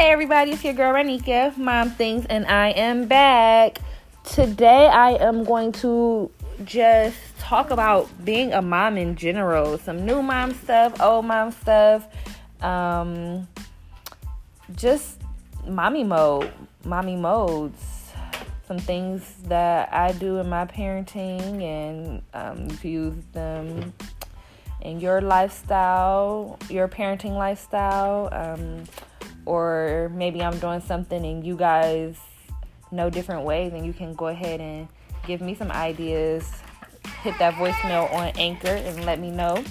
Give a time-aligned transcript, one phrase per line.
[0.00, 3.80] Hey everybody, it's your girl Ranika, Mom Things, and I am back.
[4.24, 6.30] Today I am going to
[6.64, 9.76] just talk about being a mom in general.
[9.76, 12.08] Some new mom stuff, old mom stuff,
[12.62, 13.46] um,
[14.74, 15.20] just
[15.66, 16.50] mommy mode,
[16.82, 18.10] mommy modes.
[18.66, 23.92] Some things that I do in my parenting and um, use them
[24.80, 28.30] in your lifestyle, your parenting lifestyle.
[28.32, 28.84] Um,
[29.50, 32.16] or maybe I'm doing something and you guys
[32.92, 34.86] know different ways, and you can go ahead and
[35.26, 36.48] give me some ideas.
[37.22, 39.64] Hit that voicemail on Anchor and let me know.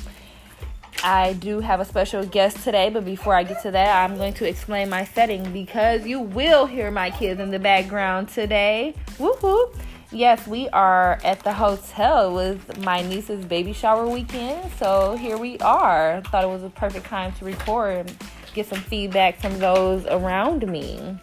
[1.01, 4.33] I do have a special guest today, but before I get to that, I'm going
[4.33, 8.95] to explain my setting because you will hear my kids in the background today.
[9.17, 9.73] Woohoo!
[10.11, 15.57] Yes, we are at the hotel with my niece's baby shower weekend, so here we
[15.59, 16.21] are.
[16.31, 18.11] Thought it was a perfect time to record
[18.53, 21.17] get some feedback from those around me.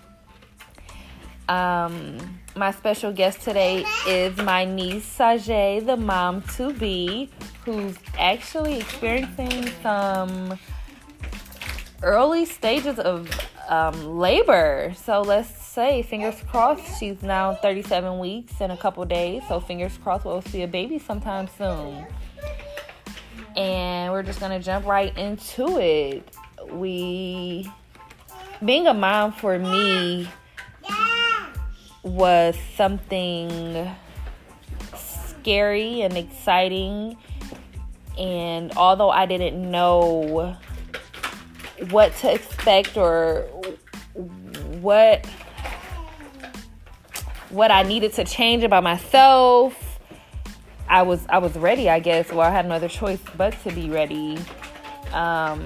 [1.48, 2.18] Um,
[2.56, 7.30] my special guest today is my niece Sajay, the mom to be,
[7.64, 10.58] who's actually experiencing some
[12.02, 13.30] early stages of
[13.68, 14.92] um, labor.
[14.96, 19.42] So let's say, fingers crossed, she's now 37 weeks in a couple days.
[19.48, 22.06] So fingers crossed, we'll see a baby sometime soon.
[23.56, 26.35] And we're just gonna jump right into it
[26.72, 27.70] we
[28.64, 30.28] being a mom for me
[32.02, 33.90] was something
[34.94, 37.16] scary and exciting.
[38.18, 40.56] And although I didn't know
[41.90, 43.42] what to expect or
[44.80, 45.26] what
[47.50, 49.86] what I needed to change about myself
[50.88, 52.30] I was I was ready I guess.
[52.30, 54.38] Well I had no other choice but to be ready.
[55.12, 55.64] Um,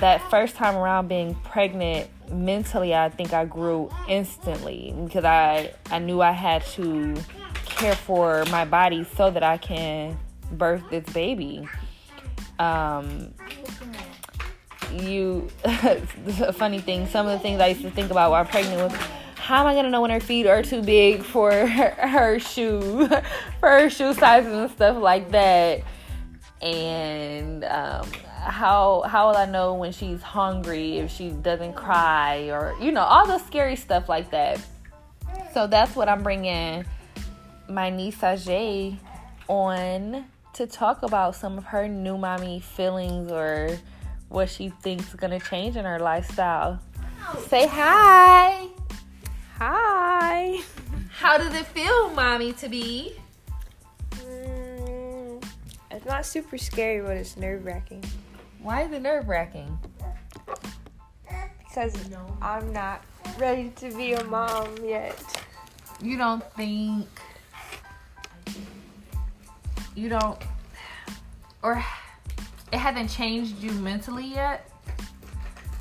[0.00, 5.98] that first time around being pregnant mentally i think i grew instantly because i i
[5.98, 7.14] knew i had to
[7.64, 10.16] care for my body so that i can
[10.52, 11.66] birth this baby.
[12.58, 13.32] Um
[14.92, 18.78] you a funny thing some of the things i used to think about while pregnant
[18.78, 19.00] was
[19.36, 22.38] how am i going to know when her feet are too big for her, her
[22.38, 23.08] shoe
[23.60, 25.82] for her shoe sizes and stuff like that?
[26.60, 28.06] And um
[28.42, 33.02] how how will I know when she's hungry if she doesn't cry or you know
[33.02, 34.60] all the scary stuff like that.
[35.52, 36.84] So that's what I'm bringing
[37.68, 38.98] my niece Ajay
[39.48, 43.78] on to talk about some of her new mommy feelings or
[44.28, 46.80] what she thinks is gonna change in her lifestyle.
[47.48, 48.66] Say hi.
[49.58, 50.60] Hi.
[51.10, 53.12] How does it feel, mommy, to be?
[54.16, 55.44] Mm,
[55.90, 58.02] it's not super scary, but it's nerve wracking.
[58.62, 59.76] Why is it nerve wracking?
[61.58, 61.96] Because
[62.40, 63.04] I'm not
[63.36, 65.20] ready to be a mom yet.
[66.00, 67.08] You don't think.
[69.96, 70.38] You don't.
[71.62, 71.84] Or
[72.72, 74.70] it hasn't changed you mentally yet?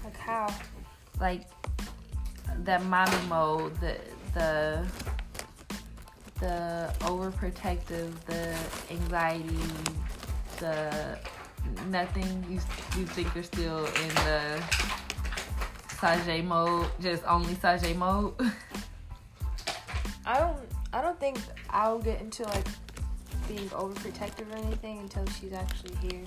[0.03, 0.51] Like how?
[1.19, 1.43] Like
[2.63, 3.97] that mommy mode, the
[4.33, 4.87] the
[6.39, 8.57] the overprotective, the
[8.89, 9.59] anxiety,
[10.59, 11.19] the
[11.87, 12.45] nothing.
[12.49, 12.59] You
[12.99, 14.63] you think you're still in the
[15.89, 18.33] Sajay mode, just only Sajay mode?
[20.25, 20.57] I don't.
[20.93, 21.39] I don't think
[21.69, 22.67] I'll get into like
[23.47, 26.23] being overprotective or anything until she's actually here.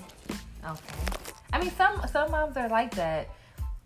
[0.67, 1.27] Okay.
[1.53, 3.29] I mean, some some moms are like that.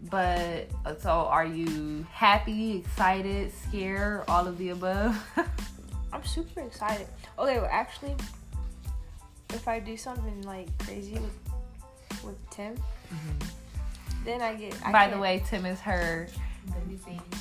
[0.10, 5.22] But uh, so, are you happy, excited, scared, all of the above?
[6.14, 7.08] I'm super excited.
[7.38, 8.16] Okay, well, actually,
[9.54, 11.49] if I do something like crazy with
[12.24, 14.26] with Tim, mm-hmm.
[14.26, 14.76] then I get.
[14.86, 16.28] I By the way, Tim is her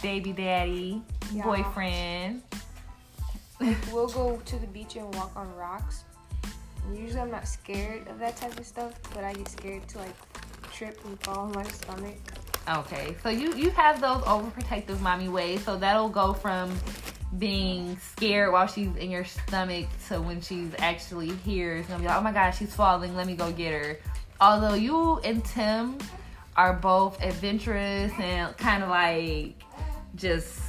[0.03, 1.03] baby daddy,
[1.33, 1.43] yeah.
[1.43, 2.43] boyfriend.
[3.93, 6.05] We'll go to the beach and walk on rocks.
[6.95, 10.15] usually, I'm not scared of that type of stuff, but I get scared to like
[10.73, 12.17] trip and fall on my stomach.
[12.69, 16.79] Okay, so you you have those overprotective mommy ways, so that'll go from
[17.39, 21.77] being scared while she's in your stomach to when she's actually here.
[21.77, 23.17] It's gonna be like, oh my god, she's falling.
[23.17, 23.99] Let me go get her.
[24.41, 25.99] Although you and Tim
[26.57, 29.55] are both adventurous and kind of like
[30.15, 30.61] just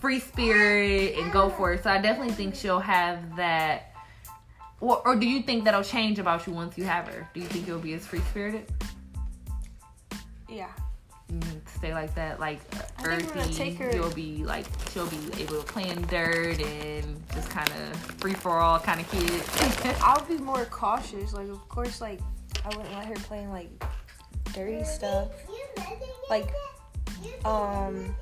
[0.00, 1.82] free spirit and go for it.
[1.82, 3.94] So I definitely think she'll have that.
[4.80, 7.28] Or, or do you think that'll change about you once you have her?
[7.32, 8.70] Do you think you'll be as free spirited?
[10.48, 10.68] Yeah.
[11.32, 12.60] Mm, stay like that, like
[13.02, 13.78] earthy.
[13.94, 18.34] You'll be like she'll be able to play in dirt and just kind of free
[18.34, 19.42] for all kind of kid.
[20.02, 21.32] I'll be more cautious.
[21.32, 22.20] Like of course, like
[22.64, 23.68] I wouldn't let her play in like
[24.52, 25.28] dirty stuff,
[26.30, 26.48] like
[27.44, 28.14] um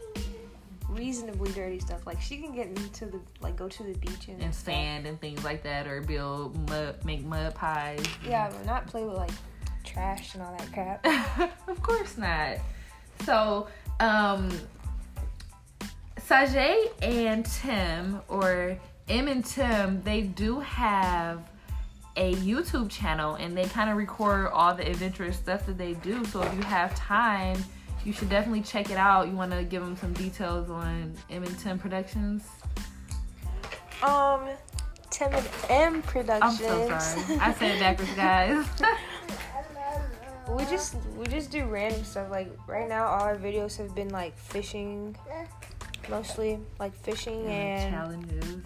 [0.88, 2.06] reasonably dirty stuff.
[2.06, 5.20] Like she can get into the like go to the beach and, and sand and
[5.20, 8.04] things like that, or build mud, make mud pies.
[8.26, 9.30] Yeah, but not play with like
[9.84, 11.58] trash and all that crap.
[11.68, 12.58] of course not.
[13.24, 13.68] So,
[14.00, 14.50] um,
[16.18, 18.78] Sajay and Tim, or
[19.08, 21.48] M and Tim, they do have
[22.16, 26.24] a YouTube channel and they kind of record all the adventurous stuff that they do.
[26.26, 27.62] So if you have time,
[28.04, 29.28] you should definitely check it out.
[29.28, 32.44] You want to give them some details on M and Tim Productions?
[34.02, 34.48] Um,
[35.10, 36.02] Tim and M
[36.42, 37.38] I'm so sorry.
[37.38, 38.66] I said it backwards, guys.
[40.50, 42.30] we just we just do random stuff.
[42.30, 45.16] Like right now, all our videos have been like fishing,
[46.10, 48.62] mostly like fishing and challenges.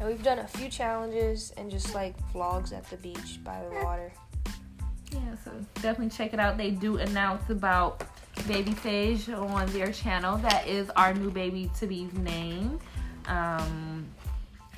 [0.00, 3.84] And we've done a few challenges and just like vlogs at the beach by the
[3.84, 4.12] water.
[5.12, 6.56] Yeah, so definitely check it out.
[6.56, 8.04] They do announce about
[8.48, 10.38] Baby Sage on their channel.
[10.38, 12.80] That is our new baby to be's name.
[13.26, 14.06] Um,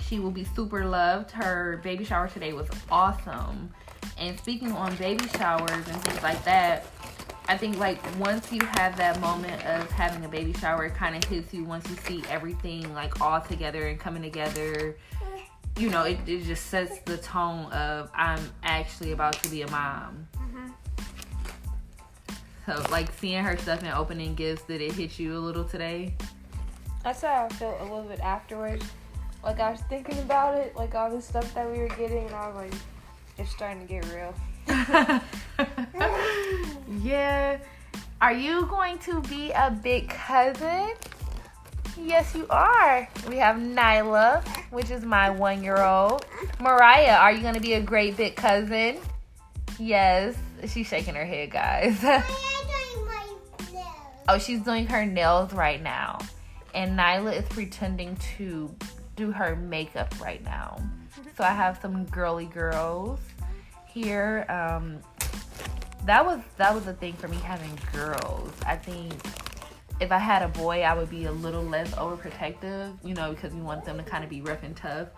[0.00, 1.30] she will be super loved.
[1.30, 3.72] Her baby shower today was awesome.
[4.18, 6.86] And speaking on baby showers and things like that,
[7.48, 11.16] I think like once you have that moment of having a baby shower, it kind
[11.16, 14.96] of hits you once you see everything like all together and coming together.
[15.78, 19.70] You know, it, it just sets the tone of I'm actually about to be a
[19.70, 20.26] mom.
[22.66, 26.14] So like seeing her stuff and opening gifts, did it hit you a little today?
[27.04, 28.84] That's how I felt a little bit afterwards.
[29.44, 32.34] Like I was thinking about it, like all the stuff that we were getting, and
[32.34, 32.72] I was like,
[33.38, 34.34] it's starting to get real.
[37.06, 37.58] yeah.
[38.20, 40.92] Are you going to be a big cousin?
[41.96, 43.08] Yes, you are.
[43.28, 46.26] We have Nyla, which is my one year old.
[46.60, 48.98] Mariah, are you going to be a great big cousin?
[49.78, 50.36] Yes.
[50.66, 51.98] She's shaking her head, guys.
[54.28, 56.18] oh, she's doing her nails right now.
[56.74, 58.74] And Nyla is pretending to
[59.14, 60.82] do her makeup right now.
[61.36, 63.20] So I have some girly girls
[63.86, 64.44] here.
[64.48, 64.98] Um,
[66.06, 68.52] that was that was the thing for me having girls.
[68.64, 69.12] I think
[70.00, 73.52] if I had a boy, I would be a little less overprotective, you know, because
[73.52, 75.08] we want them to kind of be rough and tough.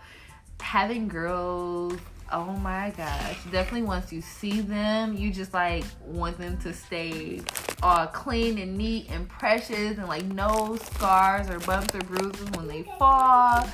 [0.61, 1.97] Having girls,
[2.31, 7.41] oh my gosh, definitely once you see them, you just like want them to stay
[7.83, 12.67] all clean and neat and precious and like no scars or bumps or bruises when
[12.67, 13.67] they fall.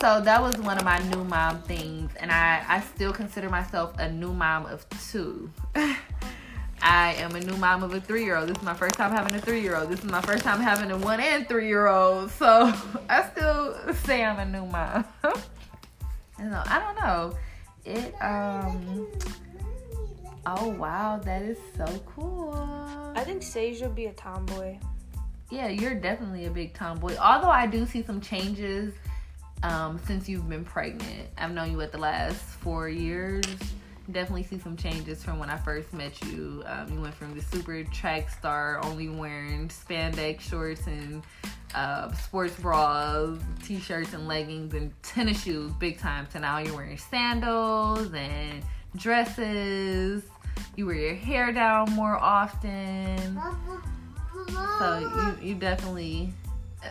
[0.00, 3.94] So that was one of my new mom things, and I, I still consider myself
[3.98, 5.50] a new mom of two.
[6.82, 8.50] I am a new mom of a three year old.
[8.50, 9.88] This is my first time having a three year old.
[9.88, 12.30] This is my first time having a one and three year old.
[12.32, 12.72] So
[13.08, 15.04] I still say I'm a new mom.
[16.38, 17.38] and so I don't know.
[17.86, 19.06] It um
[20.44, 23.12] oh wow, that is so cool.
[23.16, 24.76] I think Sage will be a tomboy.
[25.50, 27.16] Yeah, you're definitely a big tomboy.
[27.16, 28.92] Although I do see some changes
[29.64, 31.28] um, since you've been pregnant.
[31.38, 33.44] I've known you at the last four years.
[34.12, 36.62] Definitely see some changes from when I first met you.
[36.66, 41.22] Um, you went from the super track star, only wearing spandex shorts and
[41.74, 46.26] uh, sports bras, t-shirts and leggings and tennis shoes, big time.
[46.32, 48.62] To now you're wearing sandals and
[48.96, 50.24] dresses.
[50.76, 53.40] You wear your hair down more often.
[54.78, 56.34] So you, you definitely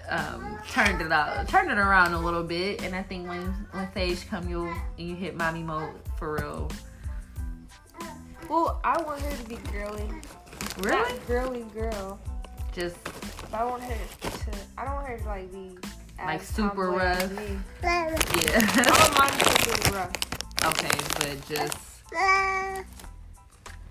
[0.09, 2.83] um, turned it out, turned it around a little bit.
[2.83, 6.69] And I think when when Sage come, you you hit mommy mode for real.
[8.50, 10.09] Well, I want her to be girly.
[10.79, 10.97] Really?
[10.97, 12.19] Not girly girl.
[12.73, 12.97] Just
[13.51, 13.95] But I want her
[14.29, 14.57] to.
[14.77, 15.77] I don't want her to like be
[16.17, 17.31] Like super rough.
[17.81, 18.15] yeah.
[18.73, 20.12] I don't mind her rough.
[20.65, 21.77] okay, but just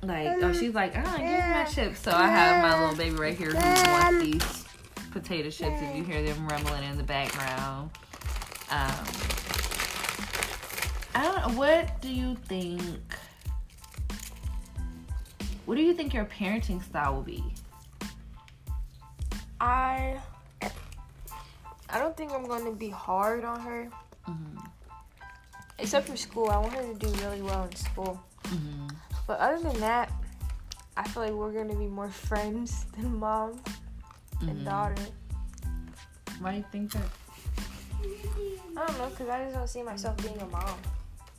[0.03, 2.01] like oh, she's like, ah, give me my chips.
[2.01, 4.62] So I have my little baby right here who wants these
[5.13, 5.81] potato chips.
[5.81, 7.91] If you hear them rumbling in the background.
[8.71, 9.05] Um,
[11.15, 11.59] I don't know.
[11.59, 12.81] What do you think?
[15.67, 17.45] What do you think your parenting style will be?
[19.61, 20.19] I.
[21.91, 23.91] I don't think I'm going to be hard on her.
[24.27, 24.59] Mm-hmm.
[25.79, 28.23] Except for school, I want her to do really well in school.
[28.45, 28.89] Mm-hmm.
[29.27, 30.11] But other than that,
[30.97, 33.61] I feel like we're gonna be more friends than mom
[34.43, 34.65] and Mhm.
[34.65, 35.03] daughter.
[36.41, 37.03] Why do you think that?
[38.77, 40.77] I don't know, cause I just don't see myself being a mom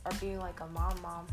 [0.06, 1.26] or being like a mom mom.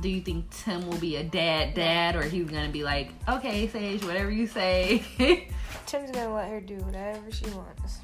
[0.00, 3.68] Do you think Tim will be a dad dad, or he's gonna be like, okay,
[3.68, 5.04] Sage, whatever you say?
[5.86, 7.98] Tim's gonna let her do whatever she wants.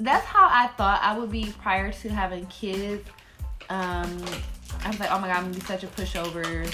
[0.00, 3.08] That's how I thought I would be prior to having kids.
[3.70, 4.18] Um,
[4.84, 6.66] I was like, oh my god, I'm gonna be such a pushover.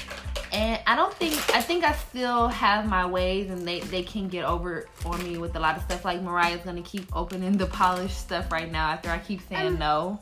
[0.53, 4.29] And I don't think I think I still have my ways, and they they can
[4.29, 6.05] get over on me with a lot of stuff.
[6.05, 9.79] Like Mariah's gonna keep opening the polished stuff right now after I keep saying um,
[9.79, 10.21] no.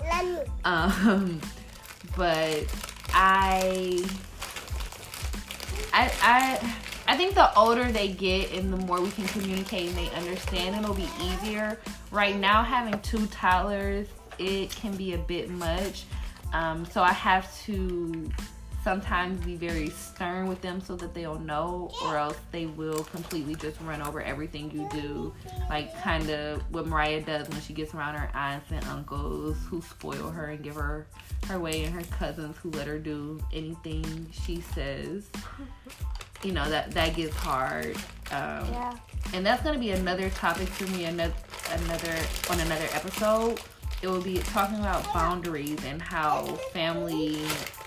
[0.65, 1.41] Um,
[2.17, 2.65] but
[3.13, 4.05] I
[5.93, 6.75] I I
[7.09, 10.77] I think the older they get and the more we can communicate and they understand,
[10.77, 11.79] it'll be easier.
[12.11, 16.05] Right now, having two toddlers, it can be a bit much.
[16.53, 18.31] Um, so I have to
[18.87, 23.57] sometimes be very stern with them so that they'll know, or else they will completely
[23.57, 25.35] just run over everything you do.
[25.69, 29.83] Like, kind of what Mariah does when she gets around her aunts and uncles who
[29.83, 31.09] spoil her and give her
[31.49, 35.31] her way, and her cousins who let her do anything she says.
[36.45, 37.97] You know, that, that gets hard.
[38.31, 38.97] Um, yeah.
[39.35, 41.35] And that's going to be another topic for me, another,
[41.73, 42.17] another
[42.51, 43.61] on another episode
[44.03, 47.39] it will be talking about boundaries and how family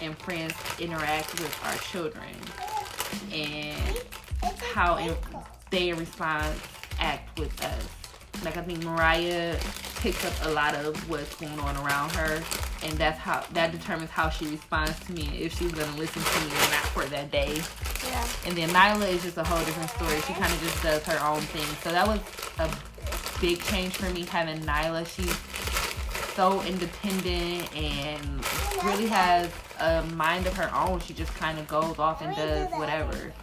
[0.02, 2.36] and friends interact with our children
[3.32, 4.02] and
[4.74, 5.16] how in,
[5.70, 6.56] they respond
[7.00, 7.88] act with us.
[8.44, 9.58] Like I think Mariah
[9.98, 12.42] picks up a lot of what's going on around her,
[12.84, 16.40] and that's how that determines how she responds to me if she's gonna listen to
[16.40, 17.62] me or not for that day.
[18.08, 18.28] Yeah.
[18.46, 20.22] And then Nyla is just a whole different story.
[20.22, 21.66] She kind of just does her own thing.
[21.84, 22.20] So that was
[22.60, 22.70] a
[23.42, 25.06] big change for me having Nyla.
[25.06, 25.36] She's
[26.36, 28.46] so independent and
[28.84, 31.00] really has a mind of her own.
[31.00, 33.34] She just kind of goes off and does whatever.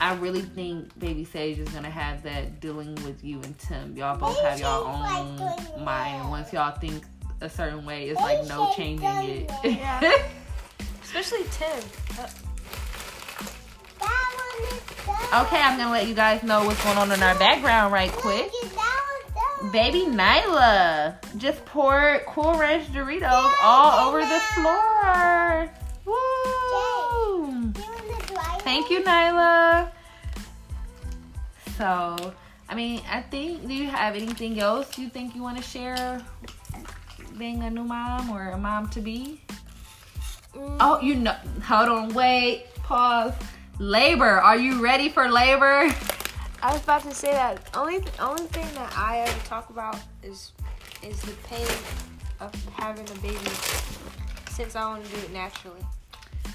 [0.00, 3.96] I really think Baby Sage is gonna have that dealing with you and Tim.
[3.96, 6.28] Y'all both have your own mind.
[6.28, 7.04] Once y'all think
[7.40, 9.50] a certain way, it's like no changing it.
[9.64, 10.12] Yeah.
[11.04, 11.82] Especially Tim.
[15.34, 18.50] Okay, I'm gonna let you guys know what's going on in our background right quick.
[19.70, 25.70] Baby Nyla just poured Cool Ranch Doritos all over the floor.
[26.04, 27.72] Woo!
[28.62, 29.90] Thank you, Nyla.
[31.78, 32.34] So,
[32.68, 36.20] I mean, I think, do you have anything else you think you want to share
[37.38, 39.40] being a new mom or a mom to be?
[40.54, 40.76] Mm.
[40.80, 43.32] Oh, you know, hold on, wait, pause.
[43.78, 45.88] Labor, are you ready for labor?
[46.62, 49.98] I was about to say that only th- only thing that I ever talk about
[50.22, 50.52] is
[51.02, 51.66] is the pain
[52.38, 53.50] of having a baby
[54.50, 55.80] since I want to do it naturally.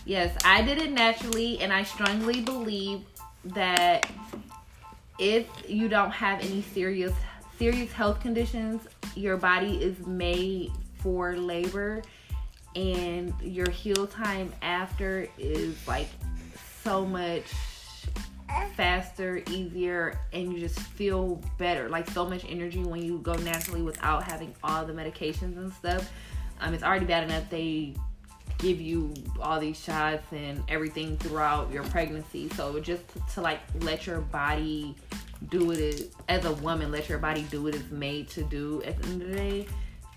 [0.06, 3.02] Yes, I did it naturally, and I strongly believe
[3.44, 4.10] that
[5.20, 7.14] if you don't have any serious
[7.60, 12.02] serious health conditions, your body is made for labor,
[12.78, 16.08] and your heal time after is like
[16.82, 17.44] so much
[18.76, 21.90] faster, easier, and you just feel better.
[21.90, 26.12] Like so much energy when you go naturally without having all the medications and stuff.
[26.60, 27.94] Um, it's already bad enough they
[28.58, 32.50] give you all these shots and everything throughout your pregnancy.
[32.50, 34.96] So just to, to like let your body
[35.50, 39.02] do it as a woman, let your body do what it's made to do at
[39.02, 39.68] the end of the day.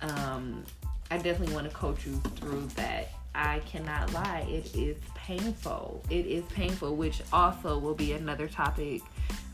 [0.02, 0.64] Um,
[1.10, 3.10] I definitely want to coach you through that.
[3.34, 6.02] I cannot lie, it is painful.
[6.10, 9.02] It is painful, which also will be another topic.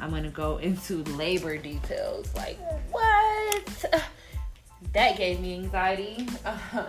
[0.01, 2.35] I'm gonna go into labor details.
[2.35, 2.59] Like,
[2.91, 3.85] what?
[4.93, 6.27] That gave me anxiety.
[6.45, 6.87] Um,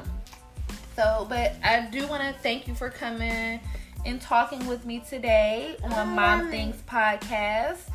[0.96, 3.60] so, but I do want to thank you for coming
[4.06, 7.89] and talking with me today on Mom Things podcast.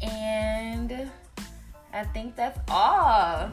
[0.00, 1.10] And
[1.92, 3.50] I think that's all.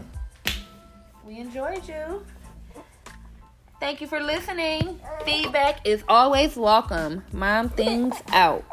[1.25, 2.25] We enjoyed you.
[3.79, 4.99] Thank you for listening.
[5.23, 7.23] Feedback is always welcome.
[7.31, 8.65] Mom things out.